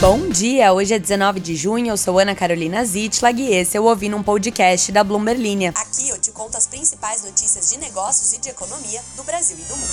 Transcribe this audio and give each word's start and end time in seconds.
Bom 0.00 0.30
dia, 0.30 0.72
hoje 0.72 0.94
é 0.94 0.98
19 0.98 1.40
de 1.40 1.54
junho, 1.54 1.88
eu 1.88 1.96
sou 1.96 2.18
Ana 2.18 2.34
Carolina 2.34 2.82
Zitlag 2.82 3.38
e 3.38 3.52
esse 3.52 3.76
é 3.76 3.80
o 3.80 3.84
Ouvindo 3.84 4.16
um 4.16 4.22
Podcast 4.22 4.90
da 4.90 5.04
Bloomberg 5.04 5.38
Linha. 5.38 5.74
Aqui 5.76 6.08
eu 6.08 6.18
te 6.18 6.30
conto 6.30 6.56
as 6.56 6.66
principais 6.66 7.22
notícias 7.22 7.68
de 7.68 7.78
negócios 7.78 8.32
e 8.32 8.40
de 8.40 8.48
economia 8.48 8.98
do 9.14 9.22
Brasil 9.24 9.58
e 9.58 9.62
do 9.62 9.76
mundo. 9.76 9.92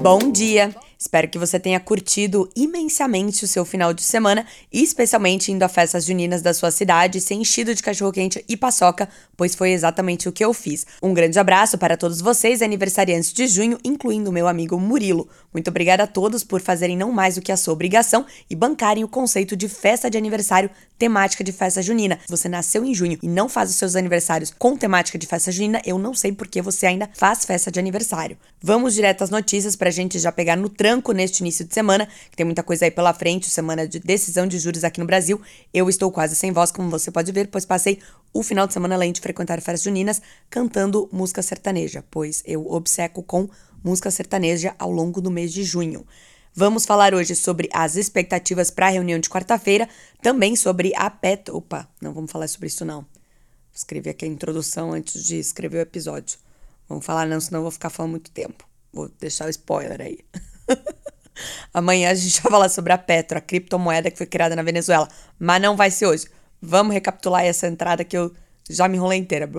Bom 0.00 0.30
dia! 0.30 0.72
Espero 1.00 1.28
que 1.28 1.38
você 1.38 1.58
tenha 1.58 1.80
curtido 1.80 2.50
imensamente 2.54 3.42
o 3.42 3.48
seu 3.48 3.64
final 3.64 3.94
de 3.94 4.02
semana, 4.02 4.44
especialmente 4.70 5.50
indo 5.50 5.62
a 5.62 5.68
festas 5.68 6.04
juninas 6.04 6.42
da 6.42 6.52
sua 6.52 6.70
cidade, 6.70 7.22
se 7.22 7.32
enchido 7.32 7.74
de 7.74 7.82
cachorro-quente 7.82 8.44
e 8.46 8.54
paçoca, 8.54 9.08
pois 9.34 9.54
foi 9.54 9.70
exatamente 9.70 10.28
o 10.28 10.32
que 10.32 10.44
eu 10.44 10.52
fiz. 10.52 10.86
Um 11.02 11.14
grande 11.14 11.38
abraço 11.38 11.78
para 11.78 11.96
todos 11.96 12.20
vocês, 12.20 12.60
aniversariantes 12.60 13.32
de 13.32 13.46
junho, 13.46 13.78
incluindo 13.82 14.30
meu 14.30 14.46
amigo 14.46 14.78
Murilo. 14.78 15.26
Muito 15.54 15.68
obrigada 15.68 16.02
a 16.02 16.06
todos 16.06 16.44
por 16.44 16.60
fazerem 16.60 16.98
não 16.98 17.10
mais 17.10 17.36
do 17.36 17.40
que 17.40 17.50
a 17.50 17.56
sua 17.56 17.72
obrigação 17.72 18.26
e 18.50 18.54
bancarem 18.54 19.02
o 19.02 19.08
conceito 19.08 19.56
de 19.56 19.70
festa 19.70 20.10
de 20.10 20.18
aniversário 20.18 20.68
temática 20.98 21.42
de 21.42 21.50
festa 21.50 21.80
junina. 21.80 22.20
Se 22.26 22.30
você 22.30 22.46
nasceu 22.46 22.84
em 22.84 22.94
junho 22.94 23.18
e 23.22 23.26
não 23.26 23.48
faz 23.48 23.70
os 23.70 23.76
seus 23.76 23.96
aniversários 23.96 24.52
com 24.58 24.76
temática 24.76 25.16
de 25.16 25.26
festa 25.26 25.50
junina, 25.50 25.80
eu 25.86 25.98
não 25.98 26.12
sei 26.12 26.30
por 26.30 26.46
que 26.46 26.60
você 26.60 26.84
ainda 26.84 27.08
faz 27.14 27.46
festa 27.46 27.70
de 27.70 27.80
aniversário. 27.80 28.36
Vamos 28.62 28.92
direto 28.92 29.24
às 29.24 29.30
notícias 29.30 29.74
para 29.74 29.88
a 29.88 29.92
gente 29.92 30.18
já 30.18 30.30
pegar 30.30 30.56
no 30.56 30.68
trânsito 30.68 30.89
neste 31.14 31.40
início 31.40 31.64
de 31.64 31.72
semana, 31.72 32.06
que 32.30 32.36
tem 32.36 32.44
muita 32.44 32.62
coisa 32.62 32.84
aí 32.84 32.90
pela 32.90 33.12
frente, 33.14 33.48
semana 33.48 33.86
de 33.86 33.98
decisão 33.98 34.46
de 34.46 34.58
juros 34.58 34.84
aqui 34.84 34.98
no 34.98 35.06
Brasil. 35.06 35.40
Eu 35.72 35.88
estou 35.88 36.10
quase 36.10 36.34
sem 36.34 36.52
voz, 36.52 36.70
como 36.70 36.90
você 36.90 37.10
pode 37.10 37.30
ver, 37.32 37.48
pois 37.48 37.64
passei 37.64 37.98
o 38.32 38.42
final 38.42 38.66
de 38.66 38.72
semana, 38.72 38.94
além 38.94 39.12
de 39.12 39.20
frequentar 39.20 39.60
festas 39.60 39.82
juninas, 39.82 40.20
cantando 40.48 41.08
música 41.12 41.42
sertaneja, 41.42 42.04
pois 42.10 42.42
eu 42.46 42.66
obceco 42.70 43.22
com 43.22 43.48
música 43.82 44.10
sertaneja 44.10 44.74
ao 44.78 44.90
longo 44.90 45.20
do 45.20 45.30
mês 45.30 45.52
de 45.52 45.62
junho. 45.62 46.06
Vamos 46.52 46.84
falar 46.84 47.14
hoje 47.14 47.36
sobre 47.36 47.68
as 47.72 47.94
expectativas 47.94 48.70
para 48.70 48.86
a 48.86 48.90
reunião 48.90 49.18
de 49.18 49.30
quarta-feira, 49.30 49.88
também 50.20 50.56
sobre 50.56 50.92
a 50.96 51.08
PET. 51.08 51.50
Opa, 51.50 51.88
não 52.00 52.12
vamos 52.12 52.30
falar 52.30 52.48
sobre 52.48 52.66
isso 52.66 52.84
não. 52.84 53.06
Escrevi 53.72 54.10
aqui 54.10 54.24
a 54.24 54.28
introdução 54.28 54.92
antes 54.92 55.24
de 55.24 55.38
escrever 55.38 55.78
o 55.78 55.82
episódio. 55.82 56.38
Vamos 56.88 57.06
falar 57.06 57.26
não, 57.26 57.40
senão 57.40 57.60
eu 57.60 57.62
vou 57.62 57.70
ficar 57.70 57.88
falando 57.88 58.10
muito 58.10 58.30
tempo. 58.32 58.68
Vou 58.92 59.08
deixar 59.20 59.46
o 59.46 59.50
spoiler 59.50 60.00
aí. 60.00 60.18
Amanhã 61.72 62.10
a 62.10 62.14
gente 62.14 62.40
vai 62.42 62.50
falar 62.50 62.68
sobre 62.68 62.92
a 62.92 62.98
Petro, 62.98 63.38
a 63.38 63.40
criptomoeda 63.40 64.10
que 64.10 64.18
foi 64.18 64.26
criada 64.26 64.56
na 64.56 64.62
Venezuela. 64.62 65.08
Mas 65.38 65.60
não 65.60 65.76
vai 65.76 65.90
ser 65.90 66.06
hoje. 66.06 66.26
Vamos 66.60 66.92
recapitular 66.92 67.44
essa 67.44 67.66
entrada 67.66 68.04
que 68.04 68.16
eu 68.16 68.32
já 68.68 68.86
me 68.88 68.96
enrolei 68.96 69.18
inteira. 69.18 69.50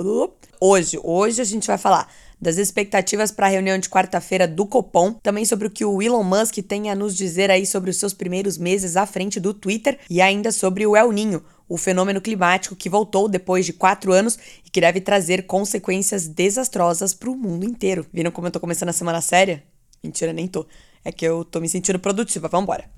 Hoje, 0.60 1.00
hoje 1.04 1.42
a 1.42 1.46
gente 1.46 1.68
vai 1.68 1.78
falar 1.78 2.08
das 2.40 2.58
expectativas 2.58 3.32
para 3.32 3.46
a 3.46 3.50
reunião 3.50 3.78
de 3.78 3.88
quarta-feira 3.88 4.48
do 4.48 4.66
Copom, 4.66 5.14
também 5.14 5.46
sobre 5.46 5.68
o 5.68 5.70
que 5.70 5.86
o 5.86 6.02
Elon 6.02 6.24
Musk 6.24 6.58
tem 6.68 6.90
a 6.90 6.96
nos 6.96 7.16
dizer 7.16 7.52
aí 7.52 7.68
sobre 7.68 7.92
os 7.92 7.98
seus 7.98 8.14
primeiros 8.14 8.58
meses 8.58 8.98
à 8.98 9.06
frente 9.06 9.40
do 9.40 9.54
Twitter 9.54 10.00
e 10.10 10.22
ainda 10.22 10.52
sobre 10.52 10.88
o 10.88 10.96
El 10.96 11.12
Ninho, 11.12 11.44
o 11.70 11.78
fenômeno 11.78 12.20
climático 12.20 12.76
que 12.76 12.90
voltou 12.90 13.30
depois 13.30 13.66
de 13.66 13.74
quatro 13.74 14.12
anos 14.12 14.40
e 14.66 14.70
que 14.72 14.82
deve 14.82 15.00
trazer 15.00 15.44
consequências 15.44 16.28
desastrosas 16.28 17.14
para 17.14 17.30
o 17.30 17.36
mundo 17.36 17.64
inteiro. 17.64 18.06
Viram 18.12 18.32
como 18.32 18.48
eu 18.48 18.52
tô 18.52 18.60
começando 18.60 18.90
a 18.90 18.94
semana 18.94 19.22
séria? 19.22 19.64
Mentira, 20.04 20.34
nem 20.34 20.48
tô. 20.48 20.66
É 21.04 21.12
que 21.12 21.26
eu 21.26 21.44
tô 21.44 21.60
me 21.60 21.68
sentindo 21.68 22.00
produtiva. 22.00 22.48
Vambora. 22.48 22.90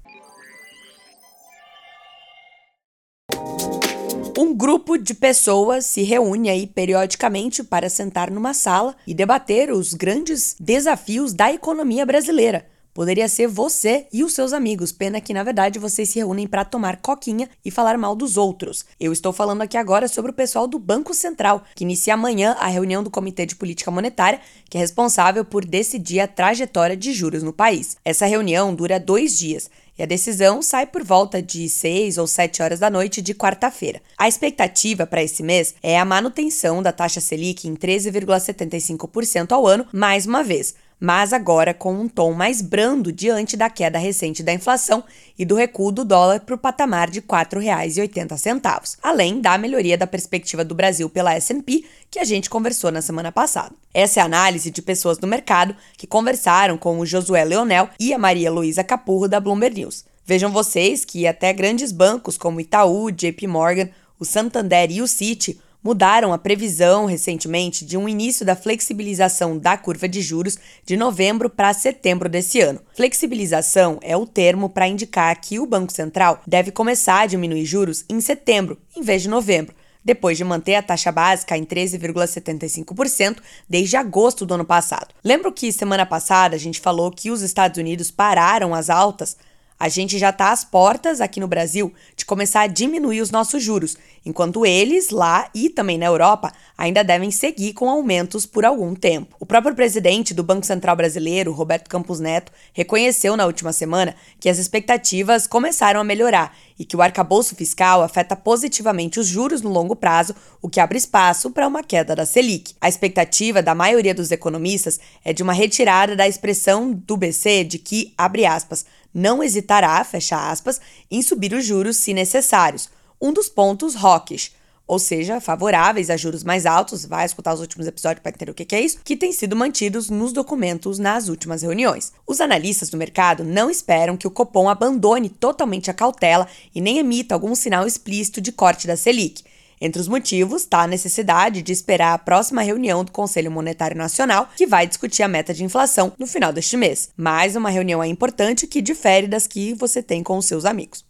Um 4.37 4.55
grupo 4.55 4.97
de 4.97 5.13
pessoas 5.13 5.85
se 5.85 6.01
reúne 6.01 6.49
aí 6.49 6.65
periodicamente 6.65 7.63
para 7.63 7.89
sentar 7.89 8.31
numa 8.31 8.53
sala 8.53 8.95
e 9.05 9.13
debater 9.13 9.71
os 9.71 9.93
grandes 9.93 10.55
desafios 10.59 11.33
da 11.33 11.53
economia 11.53 12.05
brasileira. 12.05 12.72
Poderia 12.93 13.27
ser 13.27 13.47
você 13.47 14.05
e 14.13 14.23
os 14.23 14.33
seus 14.33 14.53
amigos, 14.53 14.91
pena 14.91 15.19
que 15.19 15.33
na 15.33 15.41
verdade 15.41 15.79
vocês 15.79 16.09
se 16.09 16.19
reúnem 16.19 16.45
para 16.45 16.63
tomar 16.63 16.97
coquinha 16.97 17.49
e 17.65 17.71
falar 17.71 17.97
mal 17.97 18.15
dos 18.15 18.37
outros. 18.37 18.85
Eu 18.99 19.11
estou 19.11 19.33
falando 19.33 19.63
aqui 19.63 19.77
agora 19.77 20.07
sobre 20.07 20.29
o 20.29 20.33
pessoal 20.33 20.67
do 20.67 20.77
Banco 20.77 21.11
Central, 21.11 21.63
que 21.73 21.83
inicia 21.83 22.13
amanhã 22.13 22.55
a 22.59 22.67
reunião 22.67 23.03
do 23.03 23.09
Comitê 23.09 23.47
de 23.47 23.55
Política 23.55 23.89
Monetária, 23.89 24.39
que 24.69 24.77
é 24.77 24.79
responsável 24.79 25.43
por 25.43 25.65
decidir 25.65 26.19
a 26.19 26.27
trajetória 26.27 26.95
de 26.95 27.13
juros 27.13 27.41
no 27.41 27.51
país. 27.51 27.97
Essa 28.05 28.27
reunião 28.27 28.75
dura 28.75 28.99
dois 28.99 29.39
dias. 29.39 29.71
E 29.97 30.01
a 30.01 30.07
decisão 30.07 30.61
sai 30.63 30.87
por 30.87 31.03
volta 31.03 31.39
de 31.39 31.69
6 31.69 32.17
ou 32.17 32.25
7 32.25 32.63
horas 32.63 32.79
da 32.79 32.89
noite 32.89 33.21
de 33.21 33.35
quarta-feira. 33.35 34.01
A 34.17 34.27
expectativa 34.27 35.05
para 35.05 35.21
esse 35.21 35.43
mês 35.43 35.75
é 35.83 35.99
a 35.99 36.05
manutenção 36.05 36.81
da 36.81 36.91
taxa 36.91 37.21
Selic 37.21 37.67
em 37.67 37.75
13,75% 37.75 39.51
ao 39.51 39.67
ano, 39.67 39.85
mais 39.93 40.25
uma 40.25 40.43
vez, 40.43 40.73
mas 41.03 41.33
agora 41.33 41.73
com 41.73 41.93
um 41.93 42.07
tom 42.07 42.31
mais 42.31 42.61
brando 42.61 43.11
diante 43.11 43.57
da 43.57 43.69
queda 43.69 43.99
recente 43.99 44.41
da 44.41 44.53
inflação 44.53 45.03
e 45.37 45.43
do 45.43 45.53
recuo 45.53 45.91
do 45.91 46.05
dólar 46.05 46.39
para 46.39 46.55
o 46.55 46.57
patamar 46.57 47.09
de 47.09 47.19
R$ 47.19 47.25
4,80, 47.27 48.99
além 49.03 49.41
da 49.41 49.57
melhoria 49.57 49.97
da 49.97 50.07
perspectiva 50.07 50.63
do 50.63 50.73
Brasil 50.73 51.09
pela 51.09 51.33
S&P, 51.33 51.83
que 52.09 52.19
a 52.19 52.23
gente 52.23 52.49
conversou 52.49 52.89
na 52.89 53.01
semana 53.01 53.33
passada. 53.33 53.75
Essa 53.93 54.21
é 54.21 54.23
a 54.23 54.25
análise 54.25 54.71
de 54.71 54.81
pessoas 54.81 55.17
do 55.17 55.27
mercado 55.27 55.75
que 55.97 56.07
conversaram 56.07 56.77
com 56.77 56.97
o 56.97 57.05
Josué 57.05 57.43
Leonel 57.43 57.89
e 57.99 58.13
a 58.13 58.17
Maria 58.17 58.49
Luísa 58.49 58.81
Capurro 58.81 59.27
da 59.27 59.41
Bloomberg 59.41 59.81
News. 59.81 60.05
Vejam 60.25 60.53
vocês 60.53 61.03
que 61.03 61.27
até 61.27 61.51
grandes 61.51 61.91
bancos 61.91 62.37
como 62.37 62.61
Itaú, 62.61 63.11
JP 63.11 63.45
Morgan, 63.47 63.89
o 64.17 64.23
Santander 64.23 64.89
e 64.89 65.01
o 65.01 65.07
Citi 65.07 65.59
mudaram 65.83 66.31
a 66.31 66.37
previsão 66.37 67.05
recentemente 67.05 67.85
de 67.85 67.97
um 67.97 68.07
início 68.07 68.45
da 68.45 68.55
flexibilização 68.55 69.57
da 69.57 69.77
curva 69.77 70.07
de 70.07 70.21
juros 70.21 70.57
de 70.85 70.95
novembro 70.95 71.49
para 71.49 71.73
setembro 71.73 72.29
desse 72.29 72.61
ano. 72.61 72.79
Flexibilização 72.95 73.99
é 74.01 74.15
o 74.15 74.25
termo 74.25 74.69
para 74.69 74.87
indicar 74.87 75.39
que 75.41 75.59
o 75.59 75.65
Banco 75.65 75.91
Central 75.91 76.41
deve 76.47 76.71
começar 76.71 77.21
a 77.21 77.27
diminuir 77.27 77.65
juros 77.65 78.05
em 78.09 78.21
setembro, 78.21 78.77
em 78.95 79.01
vez 79.01 79.21
de 79.21 79.29
novembro 79.29 79.75
depois 80.03 80.37
de 80.37 80.43
manter 80.43 80.75
a 80.75 80.81
taxa 80.81 81.11
básica 81.11 81.57
em 81.57 81.63
13,75% 81.63 83.37
desde 83.69 83.95
agosto 83.95 84.45
do 84.45 84.53
ano 84.55 84.65
passado. 84.65 85.13
Lembro 85.23 85.51
que 85.51 85.71
semana 85.71 86.05
passada 86.05 86.55
a 86.55 86.59
gente 86.59 86.79
falou 86.79 87.09
que 87.09 87.31
os 87.31 87.41
Estados 87.41 87.77
Unidos 87.77 88.11
pararam 88.11 88.75
as 88.75 88.89
altas 88.89 89.37
a 89.83 89.89
gente 89.89 90.17
já 90.17 90.29
está 90.29 90.53
às 90.53 90.63
portas 90.63 91.19
aqui 91.19 91.41
no 91.41 91.47
Brasil 91.47 91.91
de 92.15 92.23
começar 92.23 92.61
a 92.61 92.67
diminuir 92.67 93.19
os 93.19 93.31
nossos 93.31 93.61
juros, 93.61 93.97
enquanto 94.25 94.65
eles, 94.65 95.09
lá 95.09 95.49
e 95.53 95.69
também 95.69 95.97
na 95.97 96.05
Europa, 96.05 96.53
ainda 96.77 97.03
devem 97.03 97.29
seguir 97.31 97.73
com 97.73 97.89
aumentos 97.89 98.45
por 98.45 98.63
algum 98.63 98.95
tempo. 98.95 99.35
O 99.41 99.45
próprio 99.45 99.75
presidente 99.75 100.33
do 100.33 100.41
Banco 100.41 100.65
Central 100.65 100.95
Brasileiro, 100.95 101.51
Roberto 101.51 101.89
Campos 101.89 102.21
Neto, 102.21 102.49
reconheceu 102.71 103.35
na 103.35 103.45
última 103.45 103.73
semana 103.73 104.15
que 104.39 104.47
as 104.47 104.57
expectativas 104.57 105.47
começaram 105.47 105.99
a 105.99 106.03
melhorar 106.05 106.55
e 106.79 106.85
que 106.85 106.95
o 106.95 107.01
arcabouço 107.01 107.53
fiscal 107.53 108.01
afeta 108.01 108.37
positivamente 108.37 109.19
os 109.19 109.27
juros 109.27 109.61
no 109.61 109.69
longo 109.69 109.97
prazo, 109.97 110.33
o 110.61 110.69
que 110.69 110.79
abre 110.79 110.97
espaço 110.97 111.51
para 111.51 111.67
uma 111.67 111.83
queda 111.83 112.15
da 112.15 112.25
Selic. 112.25 112.73
A 112.79 112.87
expectativa 112.87 113.61
da 113.61 113.75
maioria 113.75 114.15
dos 114.15 114.31
economistas 114.31 114.97
é 115.25 115.33
de 115.33 115.43
uma 115.43 115.53
retirada 115.53 116.15
da 116.15 116.25
expressão 116.25 116.93
do 116.93 117.17
BC 117.17 117.65
de 117.65 117.77
que, 117.77 118.13
abre 118.17 118.45
aspas, 118.45 118.85
não 119.13 119.43
hesitará, 119.43 120.03
fecha 120.03 120.49
aspas, 120.49 120.81
em 121.09 121.21
subir 121.21 121.53
os 121.53 121.65
juros 121.65 121.97
se 121.97 122.13
necessários. 122.13 122.89
Um 123.21 123.31
dos 123.31 123.47
pontos 123.47 123.95
hawkish, 123.95 124.51
ou 124.85 124.99
seja, 124.99 125.39
favoráveis 125.39 126.09
a 126.09 126.17
juros 126.17 126.43
mais 126.43 126.65
altos, 126.65 127.05
vai 127.05 127.25
escutar 127.25 127.53
os 127.53 127.61
últimos 127.61 127.87
episódios 127.87 128.21
para 128.21 128.31
entender 128.31 128.51
o 128.51 128.53
que 128.53 128.75
é 128.75 128.81
isso, 128.81 128.99
que 129.03 129.15
têm 129.15 129.31
sido 129.31 129.55
mantidos 129.55 130.09
nos 130.09 130.33
documentos 130.33 130.99
nas 130.99 131.29
últimas 131.29 131.61
reuniões. 131.61 132.11
Os 132.27 132.41
analistas 132.41 132.89
do 132.89 132.97
mercado 132.97 133.43
não 133.43 133.69
esperam 133.69 134.17
que 134.17 134.27
o 134.27 134.31
Copom 134.31 134.67
abandone 134.67 135.29
totalmente 135.29 135.89
a 135.89 135.93
cautela 135.93 136.47
e 136.75 136.81
nem 136.81 136.97
emita 136.97 137.33
algum 137.33 137.55
sinal 137.55 137.87
explícito 137.87 138.41
de 138.41 138.51
corte 138.51 138.85
da 138.85 138.97
Selic. 138.97 139.43
Entre 139.85 140.01
os 140.01 140.07
motivos 140.07 140.61
está 140.61 140.83
a 140.83 140.87
necessidade 140.87 141.61
de 141.61 141.73
esperar 141.73 142.13
a 142.13 142.17
próxima 142.17 142.61
reunião 142.61 143.03
do 143.03 143.11
Conselho 143.11 143.51
Monetário 143.51 143.97
Nacional, 143.97 144.47
que 144.55 144.65
vai 144.65 144.87
discutir 144.87 145.23
a 145.23 145.27
meta 145.27 145.53
de 145.53 145.61
inflação 145.61 146.13
no 146.17 146.25
final 146.25 146.53
deste 146.53 146.77
mês. 146.77 147.09
Mais 147.17 147.57
uma 147.57 147.69
reunião 147.69 148.01
é 148.01 148.07
importante 148.07 148.65
que 148.65 148.81
difere 148.81 149.27
das 149.27 149.45
que 149.45 149.73
você 149.73 150.01
tem 150.01 150.23
com 150.23 150.37
os 150.37 150.45
seus 150.45 150.63
amigos. 150.63 151.03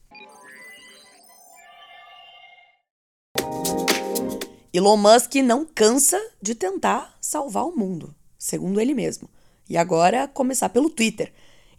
Elon 4.74 4.98
Musk 4.98 5.36
não 5.36 5.68
cansa 5.68 6.20
de 6.42 6.56
tentar 6.56 7.16
salvar 7.22 7.66
o 7.66 7.78
mundo, 7.78 8.16
segundo 8.40 8.82
ele 8.82 8.96
mesmo. 8.96 9.30
E 9.70 9.78
agora 9.78 10.28
começar 10.28 10.70
pelo 10.70 10.90
Twitter. 10.90 11.32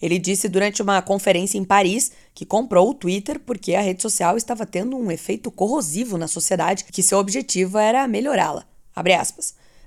Ele 0.04 0.18
disse 0.18 0.50
durante 0.50 0.82
uma 0.82 1.00
conferência 1.00 1.56
em 1.56 1.64
Paris 1.64 2.12
que 2.34 2.44
comprou 2.44 2.90
o 2.90 2.94
Twitter 2.94 3.40
porque 3.40 3.74
a 3.74 3.80
rede 3.80 4.02
social 4.02 4.36
estava 4.36 4.66
tendo 4.66 4.98
um 4.98 5.10
efeito 5.10 5.50
corrosivo 5.50 6.18
na 6.18 6.28
sociedade, 6.28 6.84
que 6.84 7.02
seu 7.02 7.16
objetivo 7.16 7.78
era 7.78 8.06
melhorá-la. 8.06 8.66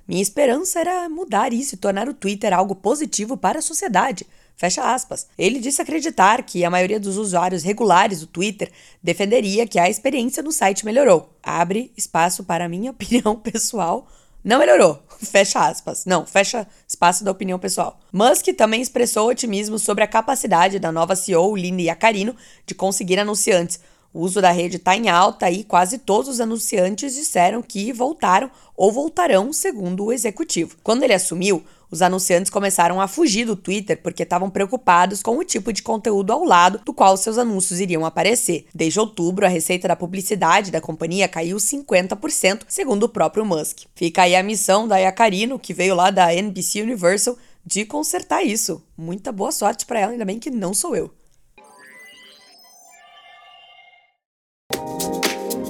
Minha 0.08 0.20
esperança 0.20 0.80
era 0.80 1.08
mudar 1.08 1.52
isso 1.52 1.76
e 1.76 1.78
tornar 1.78 2.08
o 2.08 2.14
Twitter 2.14 2.52
algo 2.52 2.74
positivo 2.74 3.36
para 3.36 3.60
a 3.60 3.62
sociedade. 3.62 4.26
Fecha 4.56 4.92
aspas. 4.92 5.28
Ele 5.38 5.60
disse 5.60 5.80
acreditar 5.80 6.42
que 6.42 6.64
a 6.64 6.70
maioria 6.70 6.98
dos 6.98 7.16
usuários 7.16 7.62
regulares 7.62 8.18
do 8.18 8.26
Twitter 8.26 8.72
defenderia 9.00 9.68
que 9.68 9.78
a 9.78 9.88
experiência 9.88 10.42
no 10.42 10.50
site 10.50 10.84
melhorou. 10.84 11.32
Abre 11.40 11.92
espaço 11.96 12.42
para 12.42 12.68
minha 12.68 12.90
opinião 12.90 13.36
pessoal 13.36 14.08
Não 14.44 14.58
melhorou. 14.58 15.02
Fecha 15.20 15.66
aspas. 15.66 16.04
Não, 16.04 16.24
fecha 16.24 16.66
espaço 16.86 17.24
da 17.24 17.30
opinião 17.32 17.58
pessoal. 17.58 17.98
Musk 18.12 18.46
também 18.56 18.80
expressou 18.80 19.28
otimismo 19.28 19.78
sobre 19.78 20.04
a 20.04 20.06
capacidade 20.06 20.78
da 20.78 20.92
nova 20.92 21.16
CEO, 21.16 21.56
Linda 21.56 21.82
Yacarino, 21.82 22.36
de 22.64 22.74
conseguir 22.74 23.18
anunciantes. 23.18 23.80
O 24.12 24.20
uso 24.20 24.40
da 24.40 24.50
rede 24.50 24.76
está 24.76 24.96
em 24.96 25.08
alta 25.08 25.50
e 25.50 25.64
quase 25.64 25.98
todos 25.98 26.28
os 26.28 26.40
anunciantes 26.40 27.14
disseram 27.14 27.60
que 27.60 27.92
voltaram 27.92 28.50
ou 28.76 28.90
voltarão, 28.92 29.52
segundo 29.52 30.04
o 30.04 30.12
executivo. 30.12 30.76
Quando 30.82 31.02
ele 31.02 31.12
assumiu, 31.12 31.62
os 31.90 32.02
anunciantes 32.02 32.50
começaram 32.50 33.00
a 33.00 33.08
fugir 33.08 33.46
do 33.46 33.56
Twitter 33.56 34.00
porque 34.02 34.22
estavam 34.22 34.50
preocupados 34.50 35.22
com 35.22 35.38
o 35.38 35.44
tipo 35.44 35.72
de 35.72 35.82
conteúdo 35.82 36.32
ao 36.32 36.44
lado 36.44 36.80
do 36.84 36.92
qual 36.92 37.16
seus 37.16 37.38
anúncios 37.38 37.80
iriam 37.80 38.04
aparecer. 38.04 38.66
Desde 38.74 39.00
outubro, 39.00 39.46
a 39.46 39.48
receita 39.48 39.88
da 39.88 39.96
publicidade 39.96 40.70
da 40.70 40.80
companhia 40.80 41.28
caiu 41.28 41.56
50%, 41.56 42.64
segundo 42.68 43.04
o 43.04 43.08
próprio 43.08 43.44
Musk. 43.44 43.84
Fica 43.94 44.22
aí 44.22 44.36
a 44.36 44.42
missão 44.42 44.86
da 44.86 44.98
Yacarino, 44.98 45.58
que 45.58 45.72
veio 45.72 45.94
lá 45.94 46.10
da 46.10 46.34
NBC 46.34 46.82
Universal, 46.82 47.38
de 47.64 47.84
consertar 47.84 48.42
isso. 48.42 48.82
Muita 48.96 49.32
boa 49.32 49.52
sorte 49.52 49.86
para 49.86 50.00
ela, 50.00 50.12
ainda 50.12 50.24
bem 50.24 50.38
que 50.38 50.50
não 50.50 50.74
sou 50.74 50.94
eu. 50.94 51.10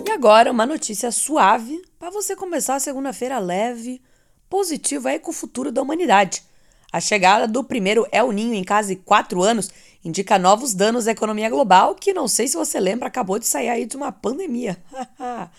E 0.07 0.11
agora, 0.11 0.51
uma 0.51 0.67
notícia 0.67 1.13
suave 1.13 1.81
para 1.99 2.11
você 2.11 2.35
começar 2.35 2.75
a 2.75 2.81
segunda-feira 2.81 3.39
leve 3.39 4.01
com 5.19 5.31
o 5.31 5.35
futuro 5.35 5.71
da 5.71 5.83
humanidade. 5.83 6.43
A 6.91 7.01
chegada 7.01 7.47
do 7.47 7.63
primeiro 7.63 8.07
El 8.11 8.33
Ninho 8.33 8.55
em 8.55 8.65
quase 8.65 8.97
quatro 8.97 9.43
anos 9.43 9.71
indica 10.05 10.39
novos 10.39 10.73
danos 10.73 11.07
à 11.07 11.11
economia 11.11 11.51
global, 11.51 11.95
que 11.95 12.15
não 12.15 12.27
sei 12.27 12.49
se 12.49 12.57
você 12.57 12.81
lembra, 12.81 13.09
acabou 13.09 13.39
de 13.39 13.47
sair 13.47 13.69
aí 13.69 13.85
de 13.85 13.97
uma 13.97 14.11
pandemia. 14.11 14.77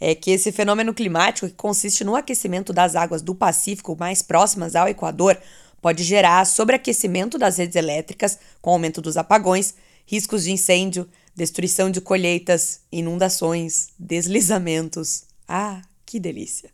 é 0.00 0.14
que 0.14 0.32
esse 0.32 0.50
fenômeno 0.50 0.92
climático, 0.92 1.48
que 1.48 1.54
consiste 1.54 2.02
no 2.02 2.16
aquecimento 2.16 2.72
das 2.72 2.96
águas 2.96 3.22
do 3.22 3.34
Pacífico 3.34 3.96
mais 3.98 4.20
próximas 4.20 4.74
ao 4.74 4.88
Equador, 4.88 5.40
pode 5.80 6.02
gerar 6.02 6.44
sobreaquecimento 6.44 7.38
das 7.38 7.58
redes 7.58 7.76
elétricas, 7.76 8.38
com 8.60 8.70
aumento 8.70 9.00
dos 9.00 9.16
apagões, 9.16 9.74
riscos 10.06 10.44
de 10.44 10.52
incêndio, 10.52 11.08
destruição 11.36 11.90
de 11.90 12.00
colheitas, 12.00 12.80
inundações, 12.90 13.88
deslizamentos. 13.98 15.24
Ah, 15.46 15.82
que 16.04 16.18
delícia! 16.18 16.73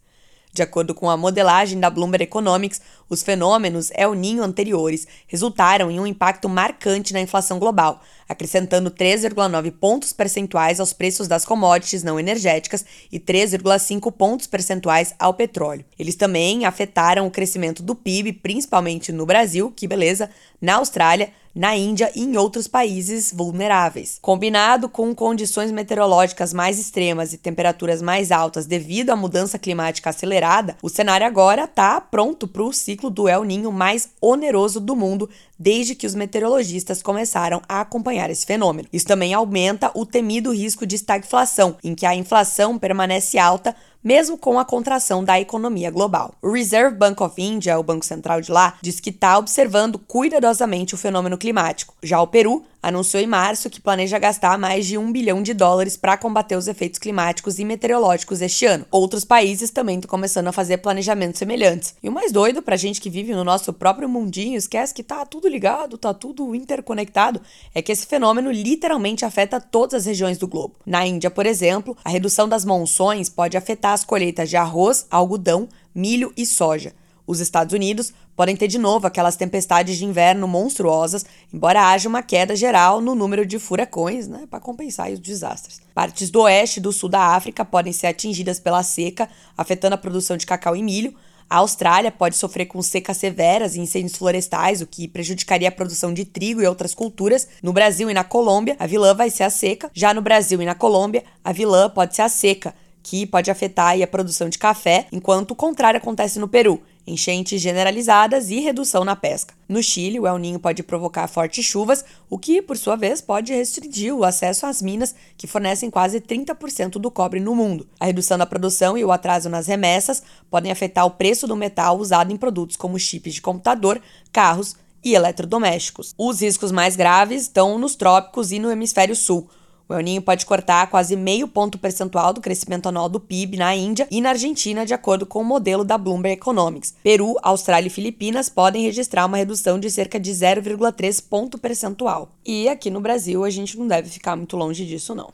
De 0.52 0.62
acordo 0.62 0.94
com 0.94 1.08
a 1.08 1.16
modelagem 1.16 1.78
da 1.78 1.88
Bloomberg 1.88 2.24
Economics, 2.24 2.80
os 3.10 3.22
fenômenos 3.22 3.90
El 3.94 4.14
Ninho 4.14 4.42
anteriores 4.42 5.06
resultaram 5.26 5.90
em 5.90 5.98
um 5.98 6.06
impacto 6.06 6.48
marcante 6.48 7.12
na 7.12 7.20
inflação 7.20 7.58
global, 7.58 8.00
acrescentando 8.28 8.90
3,9 8.90 9.72
pontos 9.72 10.12
percentuais 10.12 10.78
aos 10.78 10.92
preços 10.92 11.26
das 11.26 11.44
commodities 11.44 12.04
não 12.04 12.18
energéticas 12.18 12.86
e 13.10 13.18
3,5 13.18 14.12
pontos 14.12 14.46
percentuais 14.46 15.12
ao 15.18 15.34
petróleo. 15.34 15.84
Eles 15.98 16.14
também 16.14 16.64
afetaram 16.64 17.26
o 17.26 17.30
crescimento 17.30 17.82
do 17.82 17.96
PIB, 17.96 18.34
principalmente 18.34 19.10
no 19.10 19.26
Brasil, 19.26 19.72
que 19.74 19.88
beleza, 19.88 20.30
na 20.60 20.76
Austrália, 20.76 21.32
na 21.54 21.76
Índia 21.76 22.12
e 22.14 22.22
em 22.22 22.36
outros 22.36 22.68
países 22.68 23.32
vulneráveis. 23.34 24.18
Combinado 24.20 24.88
com 24.88 25.14
condições 25.14 25.72
meteorológicas 25.72 26.52
mais 26.52 26.78
extremas 26.78 27.32
e 27.32 27.38
temperaturas 27.38 28.00
mais 28.00 28.30
altas 28.30 28.66
devido 28.66 29.10
à 29.10 29.16
mudança 29.16 29.58
climática 29.58 30.10
acelerada, 30.10 30.76
o 30.82 30.88
cenário 30.88 31.26
agora 31.26 31.64
está 31.64 32.00
pronto 32.00 32.46
para 32.46 32.62
o 32.62 32.72
ciclo 32.72 32.99
do 33.08 33.28
El 33.28 33.44
Ninho 33.44 33.72
mais 33.72 34.10
oneroso 34.20 34.80
do 34.80 34.96
mundo 34.96 35.30
desde 35.58 35.94
que 35.94 36.06
os 36.06 36.14
meteorologistas 36.14 37.02
começaram 37.02 37.62
a 37.68 37.80
acompanhar 37.80 38.30
esse 38.30 38.44
fenômeno. 38.44 38.88
Isso 38.92 39.06
também 39.06 39.32
aumenta 39.32 39.90
o 39.94 40.04
temido 40.04 40.52
risco 40.52 40.84
de 40.84 40.96
estagflação, 40.96 41.76
em 41.84 41.94
que 41.94 42.04
a 42.04 42.14
inflação 42.14 42.78
permanece 42.78 43.38
alta 43.38 43.76
mesmo 44.02 44.38
com 44.38 44.58
a 44.58 44.64
contração 44.64 45.22
da 45.22 45.38
economia 45.38 45.90
global. 45.90 46.34
O 46.42 46.50
Reserve 46.50 46.96
Bank 46.96 47.22
of 47.22 47.40
India, 47.40 47.78
o 47.78 47.82
Banco 47.82 48.04
Central 48.04 48.40
de 48.40 48.50
lá, 48.50 48.74
diz 48.80 48.98
que 48.98 49.10
está 49.10 49.38
observando 49.38 49.98
cuidadosamente 49.98 50.94
o 50.94 50.98
fenômeno 50.98 51.36
climático. 51.36 51.94
Já 52.02 52.20
o 52.20 52.26
Peru 52.26 52.64
anunciou 52.82 53.22
em 53.22 53.26
março 53.26 53.70
que 53.70 53.80
planeja 53.80 54.18
gastar 54.18 54.58
mais 54.58 54.86
de 54.86 54.96
um 54.96 55.12
bilhão 55.12 55.42
de 55.42 55.54
dólares 55.54 55.96
para 55.96 56.16
combater 56.16 56.56
os 56.56 56.68
efeitos 56.68 56.98
climáticos 56.98 57.58
e 57.58 57.64
meteorológicos 57.64 58.40
este 58.40 58.66
ano. 58.66 58.86
Outros 58.90 59.24
países 59.24 59.70
também 59.70 59.96
estão 59.96 60.08
começando 60.08 60.48
a 60.48 60.52
fazer 60.52 60.78
planejamentos 60.78 61.38
semelhantes. 61.38 61.94
E 62.02 62.08
o 62.08 62.12
mais 62.12 62.32
doido 62.32 62.62
pra 62.62 62.76
gente 62.76 63.00
que 63.00 63.10
vive 63.10 63.34
no 63.34 63.44
nosso 63.44 63.72
próprio 63.72 64.08
mundinho, 64.08 64.56
esquece 64.56 64.94
que 64.94 65.02
tá 65.02 65.24
tudo 65.24 65.48
ligado, 65.48 65.98
tá 65.98 66.14
tudo 66.14 66.54
interconectado, 66.54 67.40
é 67.74 67.82
que 67.82 67.92
esse 67.92 68.06
fenômeno 68.06 68.50
literalmente 68.50 69.24
afeta 69.24 69.60
todas 69.60 69.94
as 69.94 70.06
regiões 70.06 70.38
do 70.38 70.48
globo. 70.48 70.74
Na 70.84 71.06
Índia, 71.06 71.30
por 71.30 71.46
exemplo, 71.46 71.96
a 72.04 72.10
redução 72.10 72.48
das 72.48 72.64
monções 72.64 73.28
pode 73.28 73.56
afetar 73.56 73.92
as 73.92 74.04
colheitas 74.04 74.48
de 74.48 74.56
arroz, 74.56 75.06
algodão, 75.10 75.68
milho 75.94 76.32
e 76.36 76.46
soja. 76.46 76.92
Os 77.30 77.38
Estados 77.38 77.72
Unidos 77.72 78.12
podem 78.34 78.56
ter 78.56 78.66
de 78.66 78.76
novo 78.76 79.06
aquelas 79.06 79.36
tempestades 79.36 79.96
de 79.96 80.04
inverno 80.04 80.48
monstruosas, 80.48 81.24
embora 81.54 81.88
haja 81.88 82.08
uma 82.08 82.24
queda 82.24 82.56
geral 82.56 83.00
no 83.00 83.14
número 83.14 83.46
de 83.46 83.56
furacões, 83.56 84.26
né, 84.26 84.48
para 84.50 84.58
compensar 84.58 85.12
os 85.12 85.20
desastres. 85.20 85.80
Partes 85.94 86.28
do 86.28 86.40
oeste 86.40 86.80
e 86.80 86.82
do 86.82 86.92
sul 86.92 87.08
da 87.08 87.36
África 87.36 87.64
podem 87.64 87.92
ser 87.92 88.08
atingidas 88.08 88.58
pela 88.58 88.82
seca, 88.82 89.28
afetando 89.56 89.94
a 89.94 89.98
produção 89.98 90.36
de 90.36 90.44
cacau 90.44 90.74
e 90.74 90.82
milho. 90.82 91.14
A 91.48 91.58
Austrália 91.58 92.10
pode 92.10 92.36
sofrer 92.36 92.66
com 92.66 92.82
secas 92.82 93.16
severas 93.16 93.76
e 93.76 93.80
incêndios 93.80 94.16
florestais, 94.16 94.82
o 94.82 94.86
que 94.86 95.06
prejudicaria 95.06 95.68
a 95.68 95.72
produção 95.72 96.12
de 96.12 96.24
trigo 96.24 96.60
e 96.60 96.66
outras 96.66 96.96
culturas. 96.96 97.46
No 97.62 97.72
Brasil 97.72 98.10
e 98.10 98.14
na 98.14 98.24
Colômbia, 98.24 98.74
a 98.76 98.88
vilã 98.88 99.14
vai 99.14 99.30
ser 99.30 99.44
a 99.44 99.50
seca. 99.50 99.88
Já 99.94 100.12
no 100.12 100.20
Brasil 100.20 100.60
e 100.60 100.66
na 100.66 100.74
Colômbia, 100.74 101.22
a 101.44 101.52
vilã 101.52 101.88
pode 101.88 102.16
ser 102.16 102.22
a 102.22 102.28
seca, 102.28 102.74
que 103.02 103.26
pode 103.26 103.50
afetar 103.50 104.00
a 104.00 104.06
produção 104.06 104.48
de 104.48 104.58
café, 104.58 105.06
enquanto 105.10 105.52
o 105.52 105.56
contrário 105.56 105.98
acontece 105.98 106.38
no 106.38 106.48
Peru 106.48 106.80
enchentes 107.06 107.60
generalizadas 107.60 108.50
e 108.50 108.60
redução 108.60 109.04
na 109.04 109.16
pesca. 109.16 109.54
No 109.68 109.82
Chile, 109.82 110.20
o 110.20 110.26
El 110.26 110.38
Ninho 110.38 110.58
pode 110.58 110.82
provocar 110.82 111.26
fortes 111.28 111.64
chuvas, 111.64 112.04
o 112.28 112.38
que, 112.38 112.62
por 112.62 112.76
sua 112.76 112.96
vez, 112.96 113.20
pode 113.20 113.52
restringir 113.52 114.14
o 114.14 114.24
acesso 114.24 114.66
às 114.66 114.80
minas 114.80 115.14
que 115.36 115.46
fornecem 115.46 115.90
quase 115.90 116.20
30% 116.20 116.92
do 116.92 117.10
cobre 117.10 117.40
no 117.40 117.54
mundo. 117.54 117.86
A 117.98 118.06
redução 118.06 118.38
da 118.38 118.46
produção 118.46 118.96
e 118.96 119.04
o 119.04 119.12
atraso 119.12 119.48
nas 119.48 119.66
remessas 119.66 120.22
podem 120.50 120.70
afetar 120.70 121.06
o 121.06 121.10
preço 121.10 121.46
do 121.46 121.56
metal 121.56 121.98
usado 121.98 122.32
em 122.32 122.36
produtos 122.36 122.76
como 122.76 122.98
chips 122.98 123.34
de 123.34 123.42
computador, 123.42 124.00
carros 124.32 124.76
e 125.02 125.14
eletrodomésticos. 125.14 126.14
Os 126.16 126.40
riscos 126.40 126.70
mais 126.70 126.94
graves 126.94 127.42
estão 127.42 127.78
nos 127.78 127.94
trópicos 127.94 128.52
e 128.52 128.58
no 128.58 128.70
hemisfério 128.70 129.16
sul. 129.16 129.48
O 129.90 129.94
El 129.94 130.02
Ninho 130.02 130.22
pode 130.22 130.46
cortar 130.46 130.86
quase 130.88 131.16
meio 131.16 131.48
ponto 131.48 131.76
percentual 131.76 132.32
do 132.32 132.40
crescimento 132.40 132.88
anual 132.88 133.08
do 133.08 133.18
PIB 133.18 133.56
na 133.56 133.74
Índia 133.74 134.06
e 134.08 134.20
na 134.20 134.28
Argentina, 134.28 134.86
de 134.86 134.94
acordo 134.94 135.26
com 135.26 135.40
o 135.40 135.44
modelo 135.44 135.82
da 135.82 135.98
Bloomberg 135.98 136.38
Economics. 136.38 136.94
Peru, 137.02 137.36
Austrália 137.42 137.88
e 137.88 137.90
Filipinas 137.90 138.48
podem 138.48 138.84
registrar 138.84 139.26
uma 139.26 139.36
redução 139.36 139.80
de 139.80 139.90
cerca 139.90 140.20
de 140.20 140.30
0,3 140.30 141.20
ponto 141.28 141.58
percentual. 141.58 142.28
E 142.46 142.68
aqui 142.68 142.88
no 142.88 143.00
Brasil 143.00 143.44
a 143.44 143.50
gente 143.50 143.76
não 143.76 143.88
deve 143.88 144.08
ficar 144.08 144.36
muito 144.36 144.56
longe 144.56 144.86
disso, 144.86 145.12
não. 145.12 145.32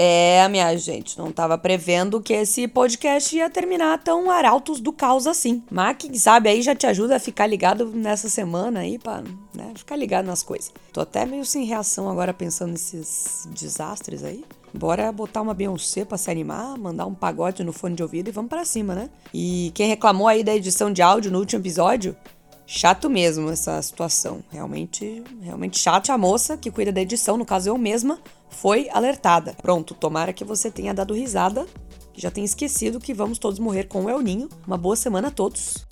É, 0.00 0.46
minha 0.48 0.76
gente, 0.76 1.18
não 1.18 1.32
tava 1.32 1.58
prevendo 1.58 2.20
que 2.20 2.32
esse 2.32 2.68
podcast 2.68 3.36
ia 3.36 3.50
terminar 3.50 3.98
tão 3.98 4.30
arautos 4.30 4.78
do 4.78 4.92
caos 4.92 5.26
assim. 5.26 5.60
Mas 5.68 5.96
quem 5.98 6.14
sabe 6.14 6.48
aí 6.48 6.62
já 6.62 6.72
te 6.72 6.86
ajuda 6.86 7.16
a 7.16 7.20
ficar 7.20 7.48
ligado 7.48 7.86
nessa 7.86 8.28
semana 8.28 8.78
aí 8.78 8.96
pra 8.96 9.24
né, 9.52 9.72
ficar 9.74 9.96
ligado 9.96 10.26
nas 10.26 10.40
coisas. 10.40 10.72
Tô 10.92 11.00
até 11.00 11.26
meio 11.26 11.44
sem 11.44 11.64
reação 11.64 12.08
agora 12.08 12.32
pensando 12.32 12.70
nesses 12.70 13.48
desastres 13.50 14.22
aí. 14.22 14.44
Bora 14.72 15.10
botar 15.10 15.42
uma 15.42 15.52
Beyoncé 15.52 16.04
pra 16.04 16.16
se 16.16 16.30
animar, 16.30 16.78
mandar 16.78 17.06
um 17.06 17.14
pagode 17.14 17.64
no 17.64 17.72
fone 17.72 17.96
de 17.96 18.02
ouvido 18.02 18.28
e 18.28 18.32
vamos 18.32 18.50
para 18.50 18.64
cima, 18.64 18.94
né? 18.94 19.10
E 19.34 19.72
quem 19.74 19.88
reclamou 19.88 20.28
aí 20.28 20.44
da 20.44 20.54
edição 20.54 20.92
de 20.92 21.02
áudio 21.02 21.32
no 21.32 21.40
último 21.40 21.60
episódio, 21.60 22.14
chato 22.68 23.08
mesmo 23.08 23.50
essa 23.50 23.80
situação. 23.80 24.44
Realmente, 24.50 25.24
realmente 25.40 25.78
chato. 25.78 26.10
A 26.10 26.18
moça 26.18 26.56
que 26.56 26.70
cuida 26.70 26.92
da 26.92 27.00
edição, 27.00 27.38
no 27.38 27.46
caso 27.46 27.70
eu 27.70 27.78
mesma, 27.78 28.20
foi 28.50 28.88
alertada. 28.90 29.54
Pronto, 29.60 29.94
tomara 29.94 30.34
que 30.34 30.44
você 30.44 30.70
tenha 30.70 30.92
dado 30.92 31.14
risada, 31.14 31.66
já 32.14 32.30
tenha 32.30 32.44
esquecido 32.44 33.00
que 33.00 33.14
vamos 33.14 33.38
todos 33.38 33.58
morrer 33.58 33.84
com 33.84 34.04
o 34.04 34.10
El 34.10 34.20
Ninho. 34.20 34.48
Uma 34.66 34.76
boa 34.76 34.94
semana 34.94 35.28
a 35.28 35.30
todos. 35.30 35.86